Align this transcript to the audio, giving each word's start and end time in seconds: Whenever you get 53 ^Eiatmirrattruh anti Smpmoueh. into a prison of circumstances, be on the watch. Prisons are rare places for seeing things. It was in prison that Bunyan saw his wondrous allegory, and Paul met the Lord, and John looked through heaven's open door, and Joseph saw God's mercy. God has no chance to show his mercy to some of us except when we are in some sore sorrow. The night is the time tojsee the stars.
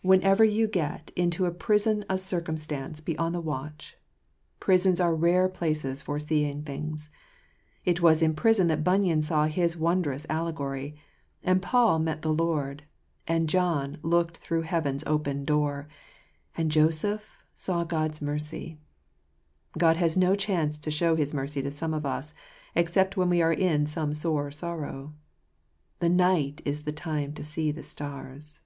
Whenever 0.00 0.44
you 0.44 0.68
get 0.68 1.10
53 1.16 1.16
^Eiatmirrattruh 1.16 1.16
anti 1.16 1.16
Smpmoueh. 1.16 1.24
into 1.24 1.46
a 1.46 1.50
prison 1.50 2.02
of 2.08 2.20
circumstances, 2.20 3.00
be 3.04 3.18
on 3.18 3.32
the 3.32 3.40
watch. 3.40 3.96
Prisons 4.60 5.00
are 5.00 5.14
rare 5.14 5.48
places 5.48 6.02
for 6.02 6.20
seeing 6.20 6.62
things. 6.62 7.10
It 7.84 8.00
was 8.00 8.22
in 8.22 8.34
prison 8.34 8.68
that 8.68 8.84
Bunyan 8.84 9.22
saw 9.22 9.46
his 9.46 9.76
wondrous 9.76 10.24
allegory, 10.30 10.96
and 11.42 11.60
Paul 11.60 11.98
met 11.98 12.22
the 12.22 12.32
Lord, 12.32 12.84
and 13.26 13.48
John 13.48 13.98
looked 14.04 14.36
through 14.36 14.62
heaven's 14.62 15.02
open 15.04 15.44
door, 15.44 15.88
and 16.56 16.70
Joseph 16.70 17.40
saw 17.56 17.82
God's 17.82 18.22
mercy. 18.22 18.78
God 19.76 19.96
has 19.96 20.16
no 20.16 20.36
chance 20.36 20.78
to 20.78 20.92
show 20.92 21.16
his 21.16 21.34
mercy 21.34 21.60
to 21.60 21.72
some 21.72 21.92
of 21.92 22.06
us 22.06 22.34
except 22.76 23.16
when 23.16 23.28
we 23.28 23.42
are 23.42 23.52
in 23.52 23.88
some 23.88 24.14
sore 24.14 24.52
sorrow. 24.52 25.12
The 25.98 26.08
night 26.08 26.62
is 26.64 26.84
the 26.84 26.92
time 26.92 27.32
tojsee 27.32 27.74
the 27.74 27.82
stars. 27.82 28.60